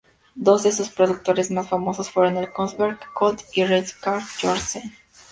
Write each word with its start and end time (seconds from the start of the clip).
Dos 0.33 0.63
de 0.63 0.71
sus 0.71 0.89
productos 0.89 1.51
más 1.51 1.69
famosos 1.69 2.09
fueron 2.09 2.37
el 2.37 2.51
Kongsberg 2.51 2.97
Colt 3.13 3.39
y 3.53 3.61
el 3.61 3.69
rifle 3.69 3.95
Krag-Jørgensen. 4.01 4.91